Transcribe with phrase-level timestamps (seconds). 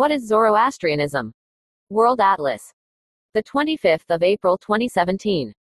[0.00, 1.34] What is Zoroastrianism?
[1.90, 2.72] World Atlas.
[3.34, 5.52] The 25th of April 2017.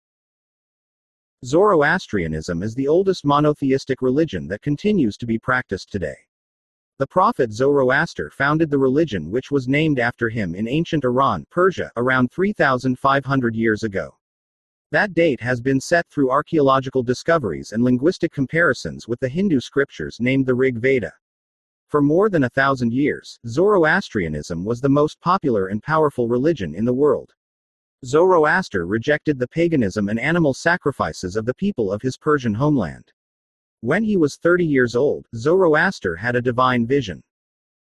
[1.43, 6.15] Zoroastrianism is the oldest monotheistic religion that continues to be practiced today.
[6.99, 11.91] The prophet Zoroaster founded the religion which was named after him in ancient Iran, Persia,
[11.97, 14.15] around 3,500 years ago.
[14.93, 20.15] That date has been set through archaeological discoveries and linguistic comparisons with the Hindu scriptures
[20.21, 21.11] named the Rig Veda.
[21.89, 26.85] For more than a thousand years, Zoroastrianism was the most popular and powerful religion in
[26.85, 27.33] the world.
[28.05, 33.11] Zoroaster rejected the paganism and animal sacrifices of the people of his Persian homeland.
[33.81, 37.23] When he was 30 years old, Zoroaster had a divine vision.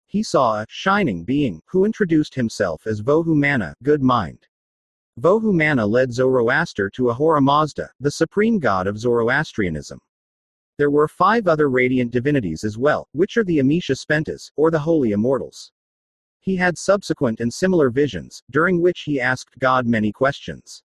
[0.06, 4.46] He saw a shining being who introduced himself as Vohu good mind.
[5.18, 9.98] Vohu led Zoroaster to Ahura Mazda, the supreme god of Zoroastrianism.
[10.78, 14.78] There were five other radiant divinities as well, which are the Amesha Spentas, or the
[14.78, 15.72] Holy Immortals.
[16.38, 20.84] He had subsequent and similar visions, during which he asked God many questions.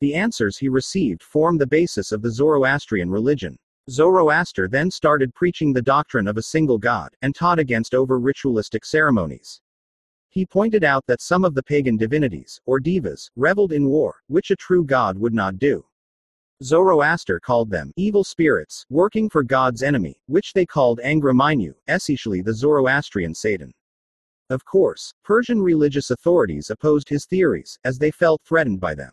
[0.00, 3.56] The answers he received form the basis of the Zoroastrian religion.
[3.88, 8.84] Zoroaster then started preaching the doctrine of a single God, and taught against over ritualistic
[8.84, 9.62] ceremonies.
[10.28, 14.50] He pointed out that some of the pagan divinities, or devas, reveled in war, which
[14.50, 15.86] a true God would not do.
[16.64, 22.40] Zoroaster called them evil spirits, working for God's enemy, which they called Angra Mainyu, essentially
[22.40, 23.70] the Zoroastrian Satan.
[24.48, 29.12] Of course, Persian religious authorities opposed his theories, as they felt threatened by them.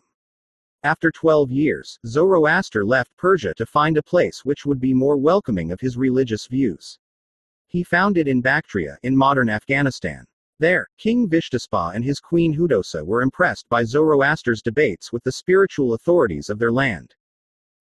[0.82, 5.72] After 12 years, Zoroaster left Persia to find a place which would be more welcoming
[5.72, 6.98] of his religious views.
[7.66, 10.24] He found it in Bactria, in modern Afghanistan.
[10.58, 15.92] There, King Vishtaspa and his queen Hudosa were impressed by Zoroaster's debates with the spiritual
[15.92, 17.14] authorities of their land.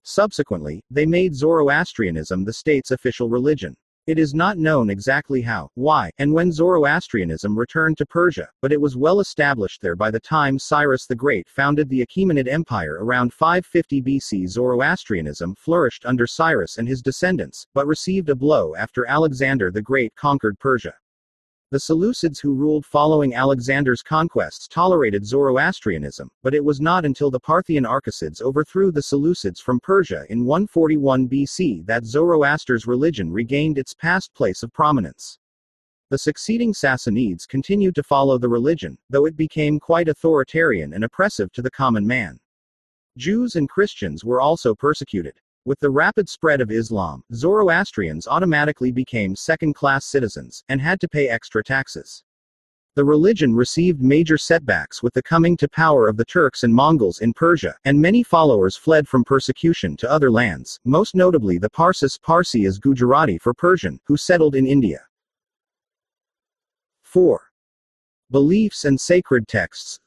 [0.04, 3.76] Subsequently, they made Zoroastrianism the state's official religion.
[4.08, 8.82] It is not known exactly how, why, and when Zoroastrianism returned to Persia, but it
[8.82, 13.32] was well established there by the time Cyrus the Great founded the Achaemenid Empire around
[13.32, 14.48] 550 BC.
[14.48, 20.16] Zoroastrianism flourished under Cyrus and his descendants, but received a blow after Alexander the Great
[20.16, 20.96] conquered Persia.
[21.72, 27.40] The Seleucids who ruled following Alexander's conquests tolerated Zoroastrianism, but it was not until the
[27.40, 33.94] Parthian Arsacids overthrew the Seleucids from Persia in 141 BC that Zoroaster's religion regained its
[33.94, 35.40] past place of prominence.
[36.10, 41.54] The succeeding Sassanids continued to follow the religion, though it became quite authoritarian and oppressive
[41.54, 42.38] to the common man.
[43.16, 45.40] Jews and Christians were also persecuted.
[45.64, 51.08] With the rapid spread of Islam, Zoroastrians automatically became second class citizens, and had to
[51.08, 52.24] pay extra taxes.
[52.96, 57.20] The religion received major setbacks with the coming to power of the Turks and Mongols
[57.20, 62.18] in Persia, and many followers fled from persecution to other lands, most notably the Parsis
[62.18, 65.06] Parsi as Gujarati for Persian, who settled in India.
[67.04, 67.52] 4.
[68.32, 70.00] Beliefs and sacred texts.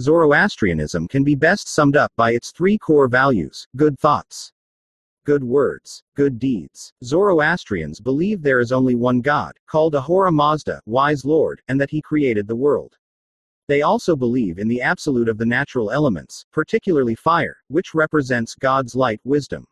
[0.00, 4.52] Zoroastrianism can be best summed up by its three core values good thoughts,
[5.24, 6.92] good words, good deeds.
[7.02, 12.00] Zoroastrians believe there is only one God, called Ahura Mazda, wise Lord, and that he
[12.00, 12.96] created the world.
[13.66, 18.94] They also believe in the absolute of the natural elements, particularly fire, which represents God's
[18.94, 19.66] light wisdom.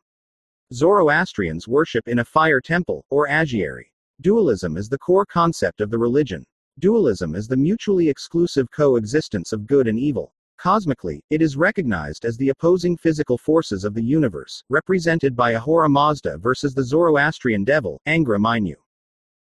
[0.73, 3.93] Zoroastrians worship in a fire temple, or agiary.
[4.23, 6.47] Dualism is the core concept of the religion.
[6.79, 10.33] Dualism is the mutually exclusive coexistence of good and evil.
[10.59, 15.89] Cosmically, it is recognized as the opposing physical forces of the universe, represented by Ahura
[15.89, 18.77] Mazda versus the Zoroastrian devil, Angra Mainyu.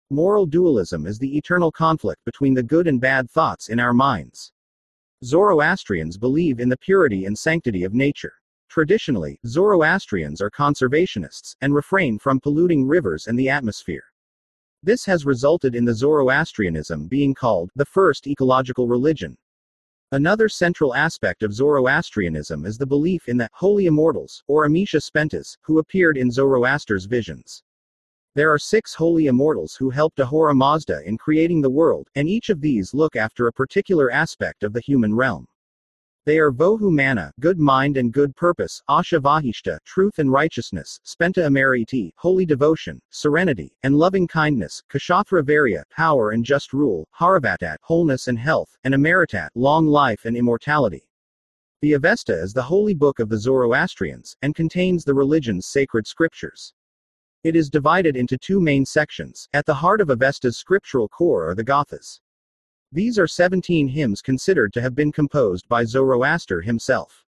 [0.09, 4.53] Moral dualism is the eternal conflict between the good and bad thoughts in our minds.
[5.23, 8.33] Zoroastrians believe in the purity and sanctity of nature.
[8.69, 14.03] Traditionally, Zoroastrians are conservationists, and refrain from polluting rivers and the atmosphere.
[14.83, 19.35] This has resulted in the Zoroastrianism being called the first ecological religion,
[20.13, 25.57] Another central aspect of Zoroastrianism is the belief in the holy immortals, or Amesha Spentas,
[25.63, 27.61] who appeared in Zoroaster's visions.
[28.33, 32.49] There are six holy immortals who helped Ahura Mazda in creating the world, and each
[32.49, 35.45] of these look after a particular aspect of the human realm.
[36.27, 41.45] They are Vohu Mana, good mind and good purpose, Asha Vahishta, truth and righteousness, Spenta
[41.45, 48.27] Amariti, holy devotion, serenity, and loving kindness, Kshathra Varya, power and just rule, Haravatat, wholeness
[48.27, 51.07] and health, and Amaritat, long life and immortality.
[51.81, 56.73] The Avesta is the holy book of the Zoroastrians, and contains the religion's sacred scriptures.
[57.45, 59.47] It is divided into two main sections.
[59.53, 62.19] At the heart of Avesta's scriptural core are the Gathas.
[62.91, 67.25] These are 17 hymns considered to have been composed by Zoroaster himself.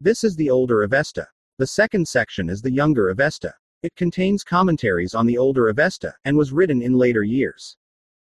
[0.00, 1.28] This is the older Avesta.
[1.58, 3.54] The second section is the younger Avesta.
[3.82, 7.76] It contains commentaries on the older Avesta, and was written in later years.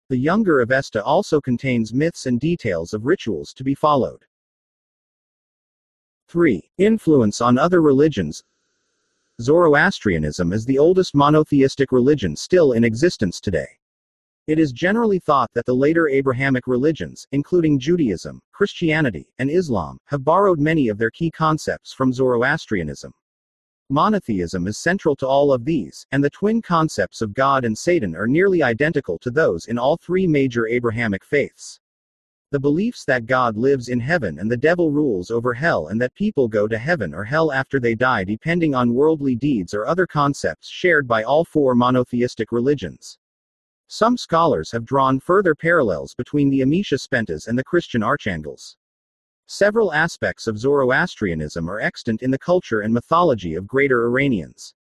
[0.10, 4.26] The younger Avesta also contains myths and details of rituals to be followed.
[6.28, 6.70] 3.
[6.78, 8.44] Influence on other religions.
[9.42, 13.80] Zoroastrianism is the oldest monotheistic religion still in existence today.
[14.46, 20.26] It is generally thought that the later Abrahamic religions, including Judaism, Christianity, and Islam, have
[20.26, 23.14] borrowed many of their key concepts from Zoroastrianism.
[23.90, 28.18] Monotheism is central to all of these, and the twin concepts of God and Satan
[28.18, 31.80] are nearly identical to those in all three major Abrahamic faiths.
[32.52, 36.16] The beliefs that God lives in heaven and the devil rules over hell and that
[36.16, 40.06] people go to heaven or hell after they die depending on worldly deeds or other
[40.06, 43.18] concepts shared by all four monotheistic religions.
[43.96, 48.76] Some scholars have drawn further parallels between the Amesha Spentas and the Christian archangels.
[49.46, 54.74] Several aspects of Zoroastrianism are extant in the culture and mythology of Greater Iranians.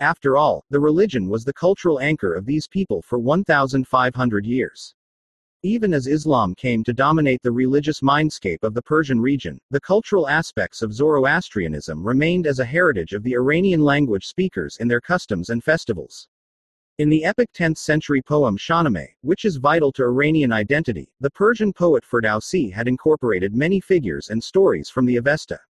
[0.00, 4.94] After all, the religion was the cultural anchor of these people for 1,500 years.
[5.62, 10.26] Even as Islam came to dominate the religious mindscape of the Persian region, the cultural
[10.26, 15.50] aspects of Zoroastrianism remained as a heritage of the Iranian language speakers in their customs
[15.50, 16.28] and festivals.
[16.98, 21.72] In the epic 10th century poem Shahnameh, which is vital to Iranian identity, the Persian
[21.72, 25.60] poet Ferdowsi had incorporated many figures and stories from the Avesta.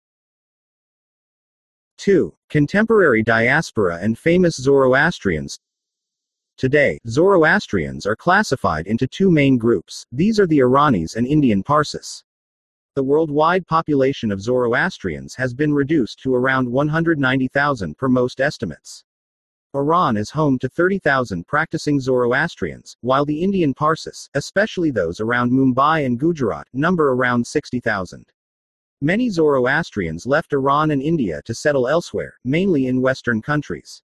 [1.98, 2.34] 2.
[2.48, 5.60] Contemporary diaspora and famous Zoroastrians.
[6.56, 10.06] Today, Zoroastrians are classified into two main groups.
[10.10, 12.24] These are the Iranis and Indian Parsis.
[12.94, 19.04] The worldwide population of Zoroastrians has been reduced to around 190,000 per most estimates.
[19.74, 26.06] Iran is home to 30,000 practicing Zoroastrians, while the Indian Parsis, especially those around Mumbai
[26.06, 28.24] and Gujarat, number around 60,000.
[29.02, 34.02] Many Zoroastrians left Iran and India to settle elsewhere, mainly in Western countries.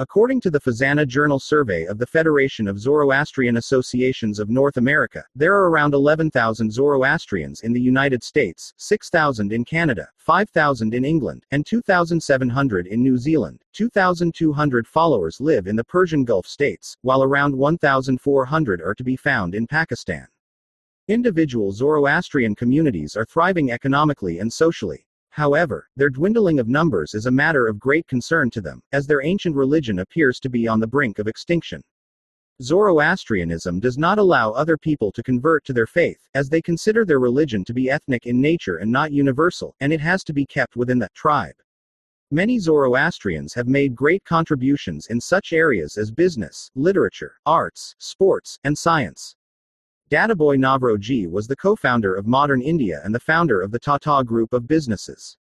[0.00, 5.24] According to the FEZANA Journal survey of the Federation of Zoroastrian Associations of North America,
[5.36, 11.46] there are around 11,000 Zoroastrians in the United States, 6,000 in Canada, 5,000 in England,
[11.52, 13.62] and 2,700 in New Zealand.
[13.72, 19.54] 2,200 followers live in the Persian Gulf states, while around 1,400 are to be found
[19.54, 20.26] in Pakistan.
[21.06, 25.06] Individual Zoroastrian communities are thriving economically and socially.
[25.34, 29.20] However, their dwindling of numbers is a matter of great concern to them, as their
[29.20, 31.82] ancient religion appears to be on the brink of extinction.
[32.62, 37.18] Zoroastrianism does not allow other people to convert to their faith, as they consider their
[37.18, 40.76] religion to be ethnic in nature and not universal, and it has to be kept
[40.76, 41.56] within the tribe.
[42.30, 48.78] Many Zoroastrians have made great contributions in such areas as business, literature, arts, sports, and
[48.78, 49.34] science.
[50.10, 54.52] Dadabhai Naoroji was the co-founder of Modern India and the founder of the Tata Group
[54.52, 55.38] of businesses.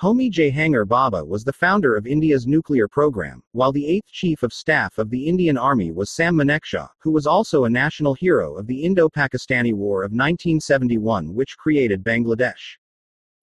[0.00, 4.52] Homi Jehangir Bhabha was the founder of India's nuclear program, while the eighth Chief of
[4.52, 8.66] Staff of the Indian Army was Sam Manekshaw, who was also a national hero of
[8.66, 12.78] the Indo-Pakistani War of 1971 which created Bangladesh.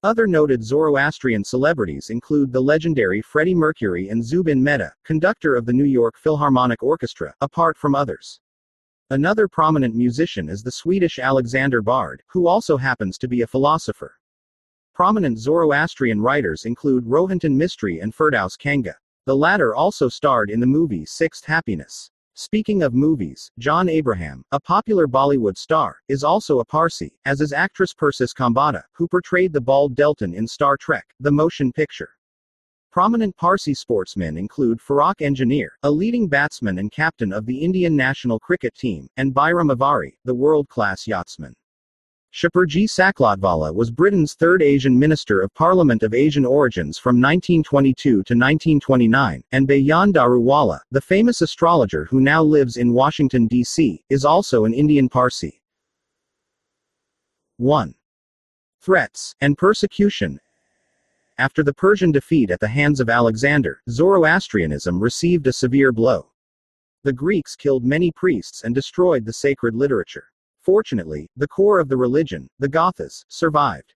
[0.01, 5.73] Other noted Zoroastrian celebrities include the legendary Freddie Mercury and Zubin Mehta, conductor of the
[5.73, 8.41] New York Philharmonic Orchestra, apart from others.
[9.11, 14.19] Another prominent musician is the Swedish Alexander Bard, who also happens to be a philosopher.
[14.93, 18.95] Prominent Zoroastrian writers include Rohinton Mistry and Firdaus Kanga.
[19.25, 22.11] The latter also starred in the movie Sixth Happiness.
[22.35, 27.51] Speaking of movies, John Abraham, a popular Bollywood star, is also a Parsi, as is
[27.51, 32.11] actress Persis Khambatta, who portrayed the bald Deltan in Star Trek, the motion picture.
[32.91, 38.39] Prominent Parsi sportsmen include Farokh Engineer, a leading batsman and captain of the Indian national
[38.39, 41.55] cricket team, and Byram Avari, the world-class yachtsman.
[42.33, 48.17] Shapoorji Saklatvala was Britain's third Asian Minister of Parliament of Asian origins from 1922 to
[48.17, 54.65] 1929, and Bejan Daruwalla, the famous astrologer who now lives in Washington, D.C., is also
[54.65, 55.61] an Indian Parsi.
[57.57, 57.93] 1.
[58.81, 60.39] Threats and persecution
[61.39, 66.27] after the Persian defeat at the hands of Alexander, Zoroastrianism received a severe blow.
[67.03, 70.25] The Greeks killed many priests and destroyed the sacred literature.
[70.61, 73.93] Fortunately, the core of the religion, the Gathas, survived.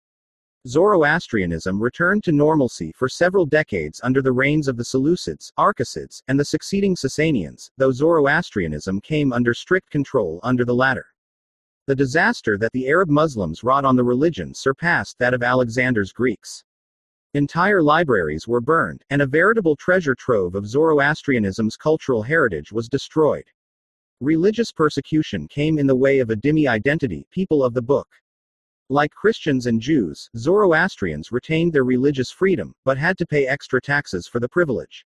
[0.68, 6.38] Zoroastrianism returned to normalcy for several decades under the reigns of the Seleucids, Arsacids, and
[6.38, 11.06] the succeeding Sasanians, though Zoroastrianism came under strict control under the latter.
[11.88, 16.62] The disaster that the Arab Muslims wrought on the religion surpassed that of Alexander's Greeks.
[17.34, 23.46] Entire libraries were burned, and a veritable treasure trove of Zoroastrianism's cultural heritage was destroyed.
[24.20, 28.08] Religious persecution came in the way of a dhimmi identity, people of the book.
[28.90, 34.26] Like Christians and Jews, Zoroastrians retained their religious freedom, but had to pay extra taxes
[34.26, 35.06] for the privilege.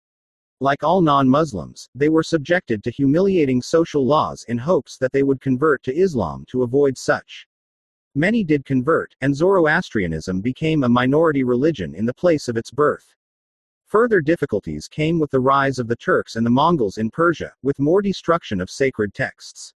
[0.59, 5.23] Like all non Muslims, they were subjected to humiliating social laws in hopes that they
[5.23, 7.47] would convert to Islam to avoid such.
[8.13, 13.15] Many did convert, and Zoroastrianism became a minority religion in the place of its birth.
[13.85, 17.79] Further difficulties came with the rise of the Turks and the Mongols in Persia, with
[17.79, 19.73] more destruction of sacred texts.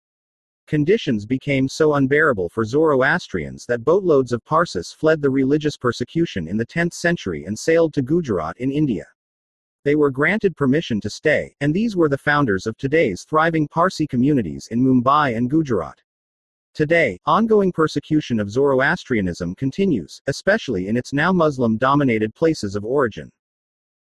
[0.67, 6.57] Conditions became so unbearable for Zoroastrians that boatloads of Parsis fled the religious persecution in
[6.57, 9.05] the 10th century and sailed to Gujarat in India.
[9.85, 14.07] They were granted permission to stay, and these were the founders of today's thriving Parsi
[14.07, 16.01] communities in Mumbai and Gujarat.
[16.75, 23.31] Today, ongoing persecution of Zoroastrianism continues, especially in its now Muslim dominated places of origin.